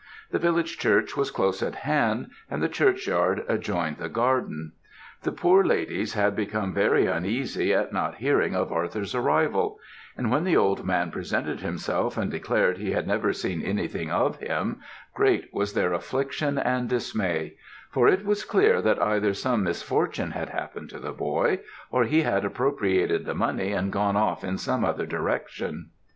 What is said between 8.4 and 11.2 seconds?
of Arthur's arrival; and when the old man